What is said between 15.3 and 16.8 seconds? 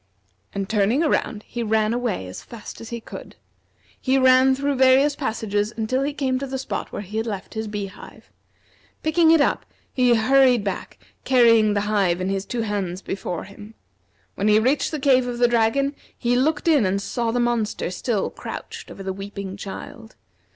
the dragon, he looked